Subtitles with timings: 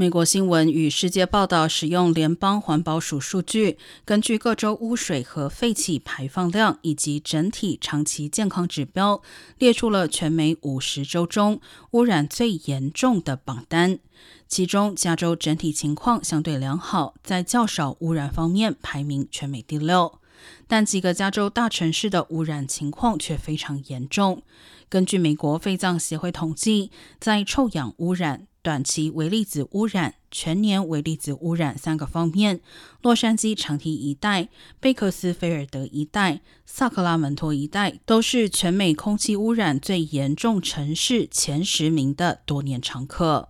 [0.00, 9.20] 美国新闻与世界报道使用联邦环保署数据，根据各州污水和废气排放量以及整体长期健康指标，
[9.58, 13.98] 列出了全美五十州中污染最严重的榜单。
[14.46, 20.20] 其中，加州整体情况相对良好，在较少污染方面排名全美第六。
[20.68, 24.44] 但几个加州大城市的污染情况却非常严重。
[24.88, 28.46] 根据美国肺脏协会统计，在臭氧污染。
[28.68, 32.60] 短期微粒子污染、全年微粒子污染三个方面，
[33.00, 43.48] 洛杉矶长堤一带、贝克斯菲尔德一带、萨克拉门托一带都是全美空气污染最严重城市前十名的多年常客。